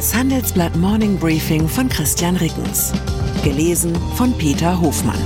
[0.00, 2.90] Das Handelsblatt Morning Briefing von Christian Rickens.
[3.44, 5.20] Gelesen von Peter Hofmann.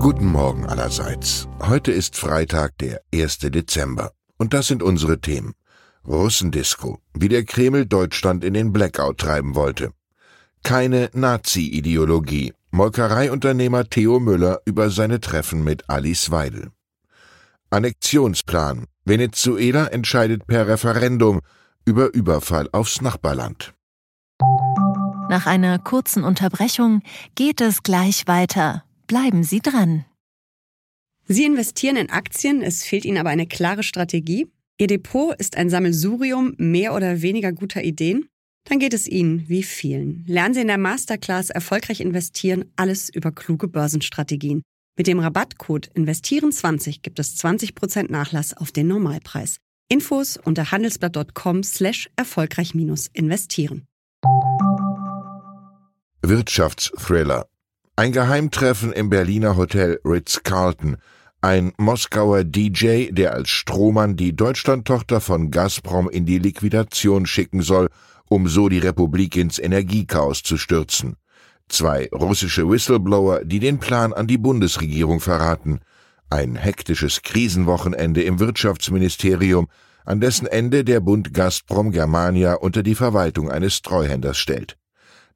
[0.00, 1.48] Guten Morgen allerseits.
[1.60, 3.40] Heute ist Freitag, der 1.
[3.40, 4.12] Dezember.
[4.38, 5.52] Und das sind unsere Themen.
[6.06, 9.90] Russendisco, wie der Kreml Deutschland in den Blackout treiben wollte.
[10.62, 12.54] Keine Nazi-Ideologie.
[12.70, 16.70] Molkereiunternehmer Theo Müller über seine Treffen mit Alice Weidel.
[17.70, 18.86] Annexionsplan.
[19.04, 21.40] Venezuela entscheidet per Referendum
[21.84, 23.74] über Überfall aufs Nachbarland.
[25.30, 27.02] Nach einer kurzen Unterbrechung
[27.34, 28.84] geht es gleich weiter.
[29.06, 30.06] Bleiben Sie dran.
[31.26, 34.46] Sie investieren in Aktien, es fehlt Ihnen aber eine klare Strategie.
[34.78, 38.28] Ihr Depot ist ein Sammelsurium mehr oder weniger guter Ideen.
[38.64, 40.24] Dann geht es Ihnen wie vielen.
[40.26, 44.62] Lernen Sie in der Masterclass erfolgreich investieren, alles über kluge Börsenstrategien.
[44.98, 49.58] Mit dem Rabattcode Investieren20 gibt es 20% Nachlass auf den Normalpreis.
[49.88, 53.86] Infos unter handelsblatt.com slash erfolgreich investieren.
[56.20, 57.46] Wirtschaftsthriller.
[57.94, 60.96] Ein Geheimtreffen im Berliner Hotel Ritz-Carlton.
[61.40, 67.88] Ein Moskauer DJ, der als Strohmann die Deutschlandtochter von Gazprom in die Liquidation schicken soll,
[68.28, 71.14] um so die Republik ins Energiechaos zu stürzen.
[71.68, 75.80] Zwei russische Whistleblower, die den Plan an die Bundesregierung verraten.
[76.30, 79.68] Ein hektisches Krisenwochenende im Wirtschaftsministerium,
[80.04, 84.78] an dessen Ende der Bund Gazprom Germania unter die Verwaltung eines Treuhänders stellt.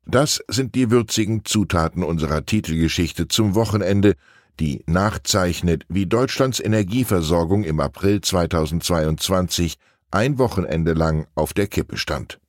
[0.06, 4.14] Das sind die würzigen Zutaten unserer Titelgeschichte zum Wochenende,
[4.58, 9.77] die nachzeichnet, wie Deutschlands Energieversorgung im April 2022
[10.11, 12.42] ein Wochenende lang auf der Kippe stand.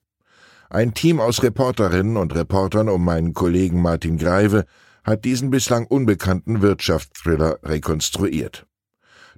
[0.73, 4.65] Ein Team aus Reporterinnen und Reportern um meinen Kollegen Martin Greive
[5.03, 8.65] hat diesen bislang unbekannten Wirtschaftsthriller rekonstruiert.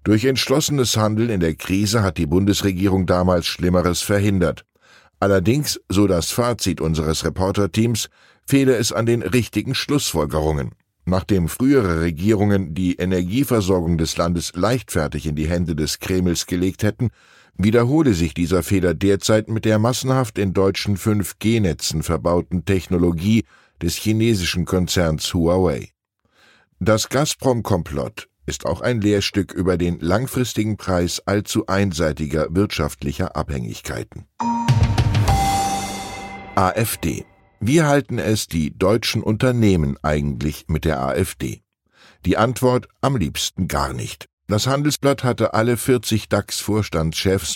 [0.05, 4.65] Durch entschlossenes Handeln in der Krise hat die Bundesregierung damals Schlimmeres verhindert.
[5.19, 8.07] Allerdings, so das Fazit unseres Reporterteams,
[8.45, 10.71] fehle es an den richtigen Schlussfolgerungen.
[11.03, 17.09] Nachdem frühere Regierungen die Energieversorgung des Landes leichtfertig in die Hände des Kremls gelegt hätten,
[17.57, 23.45] wiederhole sich dieser Fehler derzeit mit der massenhaft in deutschen 5G-Netzen verbauten Technologie
[23.81, 25.89] des chinesischen Konzerns Huawei.
[26.79, 34.27] Das Gazprom-Komplott ist auch ein Lehrstück über den langfristigen Preis allzu einseitiger wirtschaftlicher Abhängigkeiten.
[36.55, 37.25] AfD.
[37.59, 41.61] Wie halten es die deutschen Unternehmen eigentlich mit der AfD?
[42.25, 44.27] Die Antwort am liebsten gar nicht.
[44.47, 47.55] Das Handelsblatt hatte alle 40 DAX-Vorstandschefs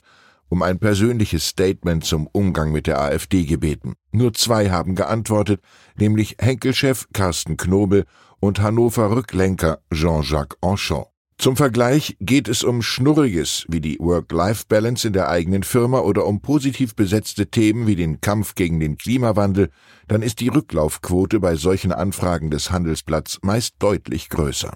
[0.49, 3.93] um ein persönliches Statement zum Umgang mit der AfD gebeten.
[4.11, 5.61] Nur zwei haben geantwortet,
[5.95, 8.05] nämlich Henkelchef Carsten Knobel
[8.39, 11.05] und Hannover Rücklenker Jean-Jacques Enchant.
[11.37, 16.41] Zum Vergleich geht es um Schnurriges wie die Work-Life-Balance in der eigenen Firma oder um
[16.41, 19.69] positiv besetzte Themen wie den Kampf gegen den Klimawandel,
[20.09, 24.73] dann ist die Rücklaufquote bei solchen Anfragen des Handelsblatts meist deutlich größer.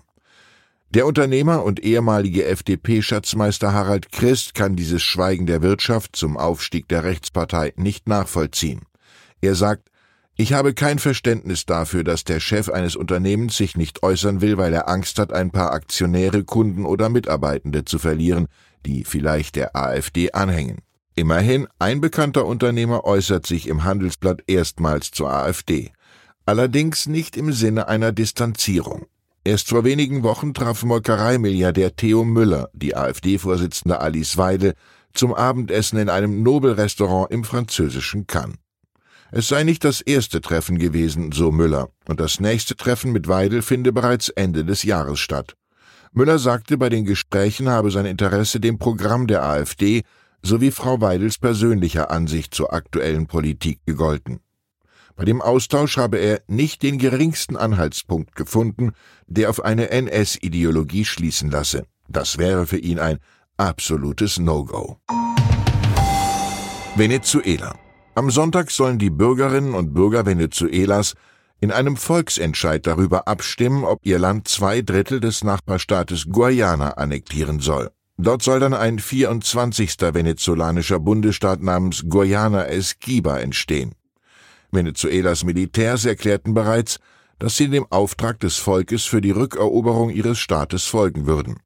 [0.94, 7.04] Der Unternehmer und ehemalige FDP-Schatzmeister Harald Christ kann dieses Schweigen der Wirtschaft zum Aufstieg der
[7.04, 8.82] Rechtspartei nicht nachvollziehen.
[9.42, 9.90] Er sagt,
[10.36, 14.72] ich habe kein Verständnis dafür, dass der Chef eines Unternehmens sich nicht äußern will, weil
[14.72, 18.46] er Angst hat, ein paar Aktionäre, Kunden oder Mitarbeitende zu verlieren,
[18.86, 20.78] die vielleicht der AfD anhängen.
[21.16, 25.92] Immerhin, ein bekannter Unternehmer äußert sich im Handelsblatt erstmals zur AfD.
[26.46, 29.08] Allerdings nicht im Sinne einer Distanzierung.
[29.46, 34.74] Erst vor wenigen Wochen traf Molkereimilliardär Theo Müller die AfD-Vorsitzende Alice Weidel
[35.14, 38.56] zum Abendessen in einem Nobelrestaurant im französischen Cannes.
[39.32, 43.62] Es sei nicht das erste Treffen gewesen, so Müller, und das nächste Treffen mit Weidel
[43.62, 45.56] finde bereits Ende des Jahres statt.
[46.14, 50.04] Müller sagte, bei den Gesprächen habe sein Interesse dem Programm der AfD
[50.42, 54.40] sowie Frau Weidels persönlicher Ansicht zur aktuellen Politik gegolten.
[55.16, 58.94] Bei dem Austausch habe er nicht den geringsten Anhaltspunkt gefunden,
[59.28, 61.84] der auf eine NS-Ideologie schließen lasse.
[62.08, 63.20] Das wäre für ihn ein
[63.58, 64.98] absolutes No-Go.
[66.96, 67.76] Venezuela.
[68.16, 71.14] Am Sonntag sollen die Bürgerinnen und Bürger Venezuelas
[71.60, 77.90] in einem Volksentscheid darüber abstimmen, ob ihr Land zwei Drittel des Nachbarstaates Guayana annektieren soll.
[78.18, 79.96] Dort soll dann ein 24.
[80.02, 83.96] venezolanischer Bundesstaat namens Guayana Esquiba entstehen.
[84.74, 87.00] Venezuelas Militärs erklärten bereits,
[87.40, 91.58] dass sie dem Auftrag des Volkes für die Rückeroberung ihres Staates folgen würden.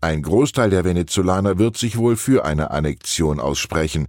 [0.00, 4.08] Ein Großteil der Venezolaner wird sich wohl für eine Annexion aussprechen.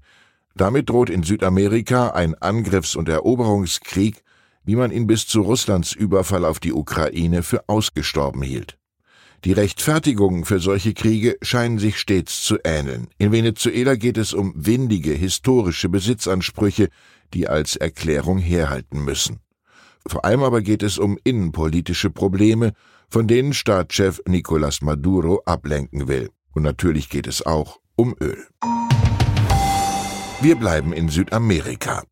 [0.56, 4.24] Damit droht in Südamerika ein Angriffs- und Eroberungskrieg,
[4.64, 8.78] wie man ihn bis zu Russlands Überfall auf die Ukraine für ausgestorben hielt.
[9.44, 13.08] Die Rechtfertigungen für solche Kriege scheinen sich stets zu ähneln.
[13.18, 16.90] In Venezuela geht es um windige historische Besitzansprüche,
[17.34, 19.40] die als Erklärung herhalten müssen.
[20.06, 22.74] Vor allem aber geht es um innenpolitische Probleme,
[23.10, 26.30] von denen Staatschef Nicolás Maduro ablenken will.
[26.54, 28.46] Und natürlich geht es auch um Öl.
[30.42, 32.04] Wir bleiben in Südamerika.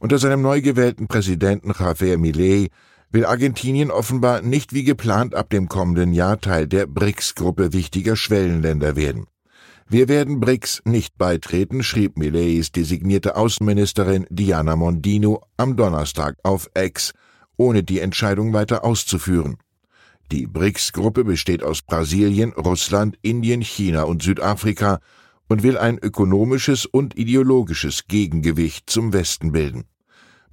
[0.00, 2.70] Unter seinem neu gewählten Präsidenten Javier Milei
[3.10, 8.96] will Argentinien offenbar nicht wie geplant ab dem kommenden Jahr Teil der BRICS-Gruppe wichtiger Schwellenländer
[8.96, 9.26] werden.
[9.88, 17.12] Wir werden BRICS nicht beitreten, schrieb Mileis designierte Außenministerin Diana Mondino am Donnerstag auf X,
[17.56, 19.58] ohne die Entscheidung weiter auszuführen.
[20.32, 24.98] Die BRICS-Gruppe besteht aus Brasilien, Russland, Indien, China und Südafrika
[25.48, 29.84] und will ein ökonomisches und ideologisches Gegengewicht zum Westen bilden.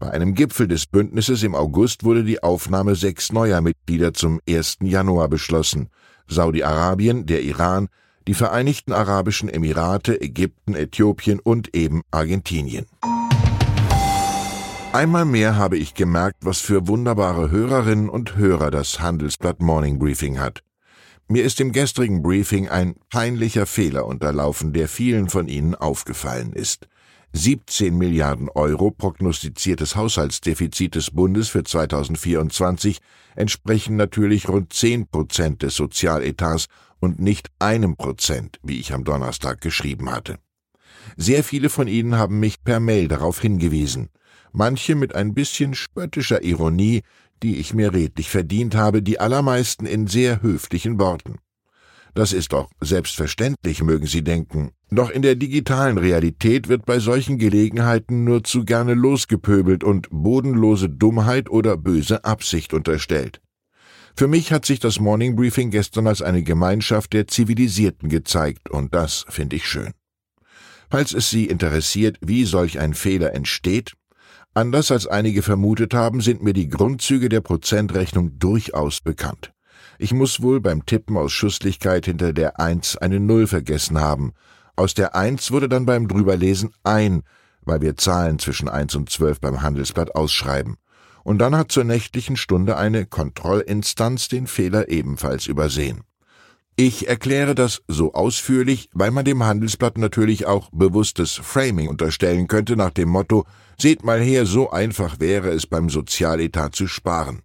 [0.04, 4.80] Bei einem Gipfel des Bündnisses im August wurde die Aufnahme sechs neuer Mitglieder zum 1.
[4.82, 5.88] Januar beschlossen.
[6.28, 7.88] Saudi-Arabien, der Iran,
[8.28, 12.86] die Vereinigten Arabischen Emirate, Ägypten, Äthiopien und eben Argentinien.
[14.92, 20.38] Einmal mehr habe ich gemerkt, was für wunderbare Hörerinnen und Hörer das Handelsblatt Morning Briefing
[20.38, 20.64] hat.
[21.30, 26.90] Mir ist im gestrigen Briefing ein peinlicher Fehler unterlaufen, der vielen von Ihnen aufgefallen ist.
[27.36, 33.00] 17 Milliarden Euro prognostiziertes Haushaltsdefizit des Bundes für 2024
[33.36, 36.68] entsprechen natürlich rund 10 Prozent des Sozialetats
[37.00, 40.38] und nicht einem Prozent, wie ich am Donnerstag geschrieben hatte.
[41.18, 44.10] Sehr viele von Ihnen haben mich per Mail darauf hingewiesen,
[44.52, 47.02] manche mit ein bisschen spöttischer Ironie,
[47.42, 51.40] die ich mir redlich verdient habe, die allermeisten in sehr höflichen Worten.
[52.14, 54.72] Das ist doch selbstverständlich, mögen Sie denken.
[54.92, 60.90] Doch in der digitalen Realität wird bei solchen Gelegenheiten nur zu gerne losgepöbelt und bodenlose
[60.90, 63.42] Dummheit oder böse Absicht unterstellt.
[64.16, 68.94] Für mich hat sich das Morning Briefing gestern als eine Gemeinschaft der Zivilisierten gezeigt, und
[68.94, 69.92] das finde ich schön.
[70.92, 73.94] Falls es Sie interessiert, wie solch ein Fehler entsteht,
[74.54, 79.52] anders als einige vermutet haben, sind mir die Grundzüge der Prozentrechnung durchaus bekannt.
[79.98, 84.34] Ich muss wohl beim Tippen aus Schusslichkeit hinter der Eins eine Null vergessen haben.
[84.76, 87.24] Aus der Eins wurde dann beim Drüberlesen ein,
[87.62, 90.78] weil wir Zahlen zwischen eins und zwölf beim Handelsblatt ausschreiben
[91.24, 96.02] und dann hat zur nächtlichen Stunde eine Kontrollinstanz den Fehler ebenfalls übersehen.
[96.76, 102.76] Ich erkläre das so ausführlich, weil man dem Handelsblatt natürlich auch bewusstes Framing unterstellen könnte
[102.76, 103.46] nach dem Motto
[103.80, 107.42] Seht mal her, so einfach wäre es beim Sozialetat zu sparen.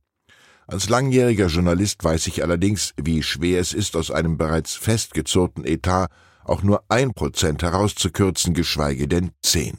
[0.71, 6.09] Als langjähriger Journalist weiß ich allerdings, wie schwer es ist, aus einem bereits festgezurrten Etat
[6.45, 9.79] auch nur ein Prozent herauszukürzen, geschweige denn zehn.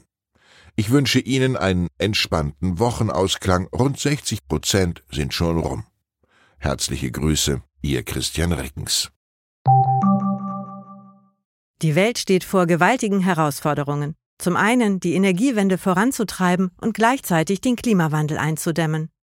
[0.74, 3.68] Ich wünsche Ihnen einen entspannten Wochenausklang.
[3.68, 5.84] Rund 60 Prozent sind schon rum.
[6.58, 9.12] Herzliche Grüße, Ihr Christian Reckens.
[11.82, 14.16] Die Welt steht vor gewaltigen Herausforderungen.
[14.38, 19.08] Zum einen die Energiewende voranzutreiben und gleichzeitig den Klimawandel einzudämmen.